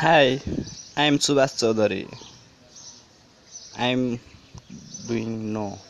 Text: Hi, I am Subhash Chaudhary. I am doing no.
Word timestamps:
Hi, 0.00 0.40
I 0.96 1.04
am 1.06 1.18
Subhash 1.18 1.54
Chaudhary. 1.58 2.06
I 3.74 3.86
am 3.86 4.20
doing 5.06 5.52
no. 5.52 5.80